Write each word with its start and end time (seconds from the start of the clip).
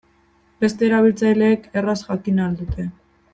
Beste 0.63 0.87
erabiltzaileek 0.87 1.67
erraz 1.83 1.97
jakin 2.09 2.41
ahal 2.47 2.57
dute. 2.63 2.89